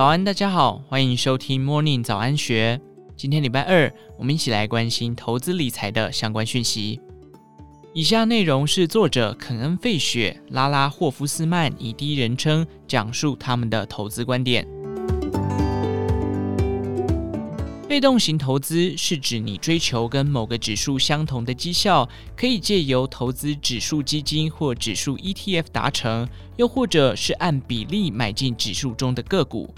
[0.00, 2.80] 早安，大家好，欢迎收听 Morning 早安学。
[3.18, 6.98] 今天礼拜二，我们一起来关心投资理财的相关讯息。
[7.92, 14.66] 以下内容是作者肯恩·费雪、拉拉·霍夫斯曼以第一人称讲述他们的投资观点。
[17.86, 26.26] 被动型投资是指你追求跟某个指数相同的绩效，可以借由投资指数基金或指数 ETF 达成，
[26.56, 29.74] 又或者是按比例买进指数中的个股。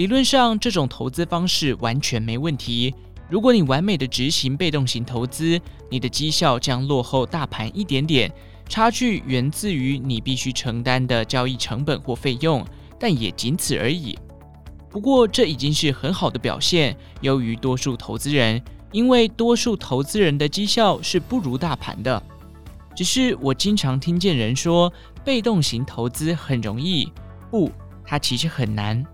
[0.00, 2.94] 理论上，这种投资方式完全没问题。
[3.28, 8.32] 如果你完美的执行被动型投资，你的绩效将落后大盘一点点，
[8.66, 12.64] 差距源自于你必须承担的交易成本或费用，
[12.98, 14.18] 但也仅此而已。
[14.88, 18.58] 不过，这已经是很好的表现，优于多数投资人，
[18.92, 22.22] 因为多数投资人的绩效是不如大盘的。
[22.96, 24.90] 只是我经常听见人说，
[25.22, 27.12] 被动型投资很容易，
[27.50, 27.70] 不，
[28.02, 29.04] 它其实很难。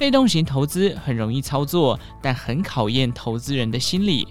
[0.00, 4.26] 被动型投资很容易操作，但很考验投资人的心理。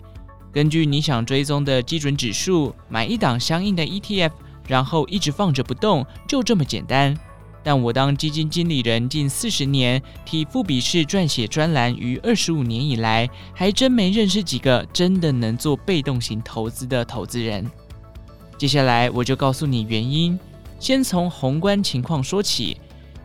[0.52, 4.31] 根据你想追踪的基准指数，买一档相应的 ETF，
[4.67, 7.16] 然后一直放着不动，就这么简单。
[7.62, 17.64] 但我当基金经理人近四十年，替富比士撰写专栏于二十五年以来，还真没认识几个真的能做被动型投资的投资人。
[18.58, 20.40] 接下来我就告诉你原因，
[20.80, 22.75] 先从宏观情况说起。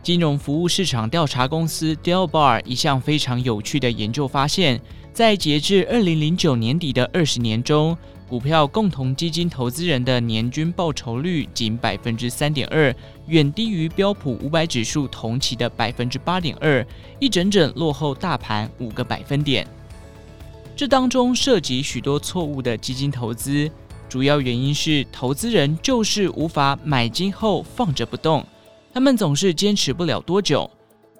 [0.04, 4.78] 金融服务市场调查公司 Delbar 一项非常有趣的研究发现，
[5.14, 7.96] 在截至二零零九年底的二十年中，
[8.28, 12.94] 股票共同基金投资人的年均报酬率仅百分之三点二，
[13.28, 16.86] 远低于标普五百指数同期的百分之八点二，
[17.18, 19.66] 一整整落后大盘五个百分点。
[20.76, 23.70] 这当中涉及许多错误的基金投资，
[24.06, 28.44] 主要原因是投资人就是无法买进后放着不动。
[28.94, 30.70] 他们总是坚持不了多久，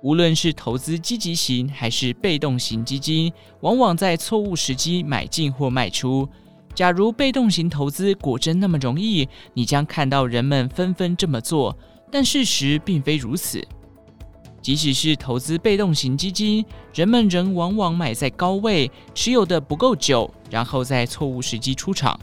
[0.01, 6.29] 无论是投资积极型还是被动型基金，往往在错误时机买进或卖出。
[6.73, 11.77] 假如被动型投资果真那么容易，你将看到人们纷纷这么做，
[12.13, 13.61] 但事实并非如此。
[14.63, 16.65] 即使是投资被动型基金，
[16.95, 22.17] 人们仍往往买在高位，持有的不够久，然后在错误时机出场。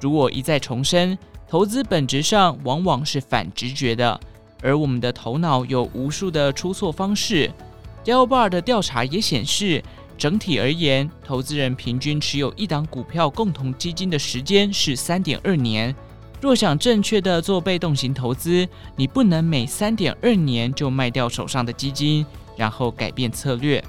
[0.00, 4.18] 如我一再重申，投资本质上往往是反直觉的。
[4.62, 7.50] 而我们的头脑有无数的出错方式。
[8.04, 9.82] Delbar 的调查也显示，
[10.16, 15.94] 整体而言，投资人平均持有一档股票共同基金的时间是三点二年。
[16.40, 22.24] 若想正确的做被动型投资，你不能每三点二年就卖掉手上的基金，
[22.56, 23.82] 然后改变策略。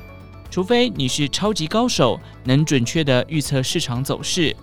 [0.50, 4.56] 除非你是超级高手，能准确的预测市场走势。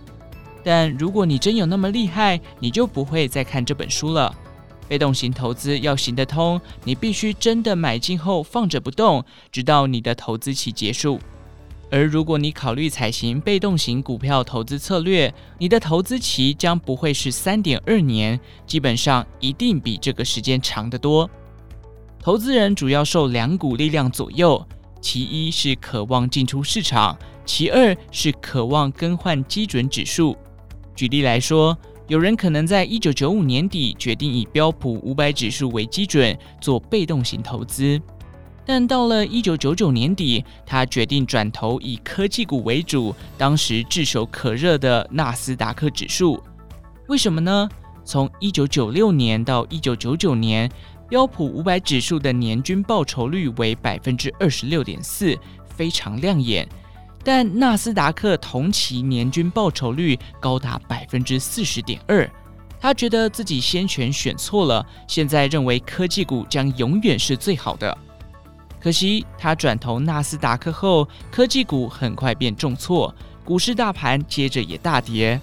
[0.65, 4.35] 但如果你真有那么厉害，你就不会再看这本书了。
[4.89, 11.19] 被动型投资要行得通，你必须真的买进后放着不动，直到你的投资期结束。
[11.89, 21.31] 而如果你考虑采行被动型股票投资策略，你的投资期将不会是三点二年，基本上一定比这个时间长得多。
[22.19, 24.67] 投资人主要受两股力量左右，
[25.01, 30.37] 其一是渴望进出市场，其二是渴望更换基准指数。
[30.97, 38.01] 举例来说，有人可能在一九九五年底决定以标普五百指数为基准做被动型投资，
[38.65, 46.41] 但到了一九九九年底，他决定转投以科技股为主，当时炙手可热的纳斯达克指数。
[47.09, 47.69] 为什么呢？
[48.05, 50.71] 从一九九六年到一九九九年，
[51.09, 55.37] 标普五百指数的年均报酬率为百分之二十六点四，
[55.77, 56.69] 非常亮眼。
[57.27, 62.31] 但纳斯达克同期年均报酬率高达百分之四十点二，
[62.79, 67.99] 他觉得自己先前选错了，现在认为科技股将永远是最好的。
[68.79, 73.13] 可惜他转投纳斯达克后，科技股很快便重挫，
[73.45, 75.41] 股市大盘接着也大跌。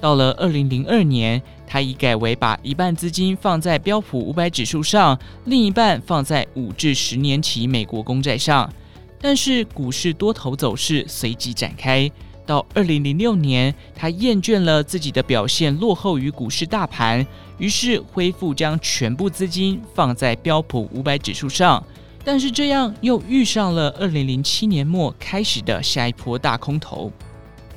[0.00, 8.72] 到了二零零二年，他已改为把一半资金放在标普五百指数上，另一半放在五至十年期美国公债上。
[9.20, 12.10] 但是股市多头走势随即展开，
[12.44, 17.26] 到二零零六年，他厌倦了自己的表现落后于股市大盘，
[17.58, 21.82] 于是恢复将全部资金放在标普五百指数上。
[22.24, 27.10] 但是这样又遇上了二零零七年末开始的下一波大空头。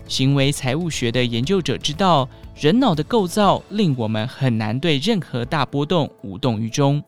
[0.08, 2.28] 行为财务学的研究者知道，
[2.60, 7.04] 人脑的构造令我们很难对任何大波动无动于衷。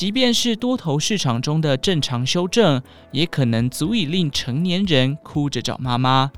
[0.00, 2.80] 即便是多头市场中的正常修正，
[3.12, 6.32] 也可能足以令成年人哭着找妈妈。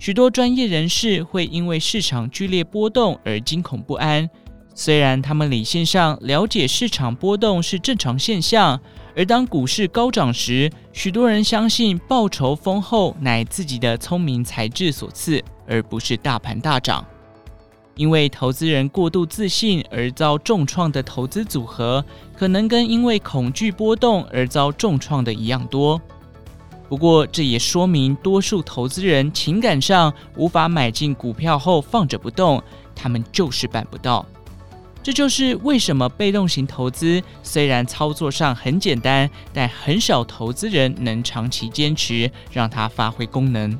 [0.00, 4.30] 许多专业人士会因为市场剧烈波动而惊恐不安，
[4.74, 8.80] 虽然他们理性上了解市场波动是正常现象，
[9.14, 17.06] 而当股市高涨时，许多人相信报酬丰厚乃自己的聪明才智所赐，而不是大盘大涨。
[17.94, 22.04] 因为投资人过度自信而遭重创的投资组合，
[22.36, 26.00] 可能跟因为恐惧波动而遭重创的一样多。
[26.88, 32.62] 不过，这也说明多数投资人情感上无法买进股票后放着不动，
[32.94, 34.26] 他们就是办不到。
[35.02, 43.76] 这就是为什么被动型投资虽然操作上很简单，但很少投资人能长期坚持，让它发挥功能。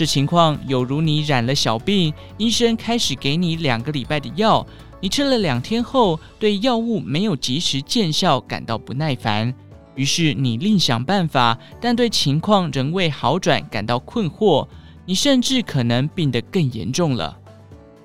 [0.00, 4.66] 这情况有如你染了小病，医生开始给你两个礼拜的药，
[4.98, 9.54] 你吃了两天后，对药物没有及时见效感到不耐烦，
[9.94, 14.66] 于是你另想办法，但对情况仍未好转感到困惑，
[15.04, 17.36] 你甚至可能病得更严重了。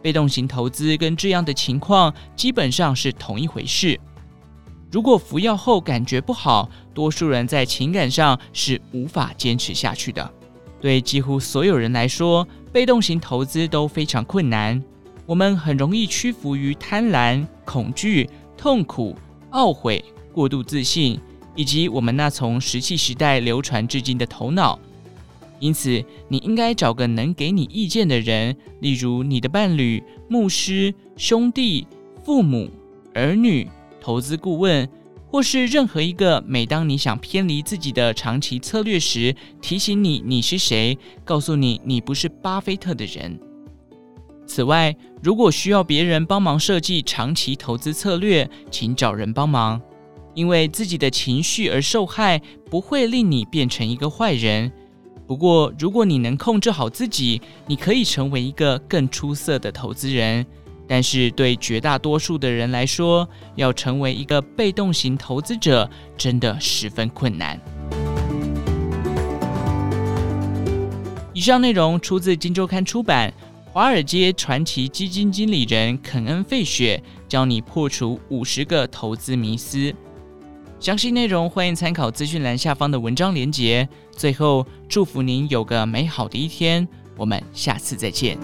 [0.02, 3.98] 被动型投资跟这样的情况基本上是同一回事。
[4.92, 10.30] 如果服药后感觉不好，多数人在情感上是无法坚持下去的。
[10.86, 14.80] 对几乎所有人来说，被动型投资都非常困难。
[15.26, 19.16] 我们很容易屈服于贪婪、恐惧、痛苦、
[19.50, 21.20] 懊悔、过度自信，
[21.56, 24.78] 以及我们那从石器时代流传至今的头脑。
[25.60, 31.88] 因此，你应该找个能给你意见的人，例如你的伴侣、牧师、兄弟、
[32.24, 32.70] 父母、
[33.16, 33.68] 儿女、
[34.00, 34.88] 投资顾问，
[35.36, 43.38] 或是任何一个每当你想偏离自己的长期策略时，提醒你你是谁，告诉你你不是巴菲特的人。
[44.48, 49.82] 此外，如果需要别人帮忙设计长期投资策略，请找人帮忙，
[50.36, 52.42] 因为自己的情绪而受害
[52.72, 54.72] 不会令你变成一个坏人。
[55.28, 60.46] 不过，如果你能控制好自己，你可以成为一个更出色的投资人。
[60.88, 67.60] 但是，对绝大多数的人来说，要成为一个被动型投资者，真的十分困难。
[71.34, 73.30] 以上内容出自《金周刊》出版，
[73.72, 79.78] 《华尔街传奇基金经理人肯恩·费雪教你破除五十个投资迷思》。
[80.80, 83.88] 详细内容欢迎参考资讯栏下方的文章连结。
[84.12, 88.38] 最后，祝福您有个美好的一天，我们下次再见。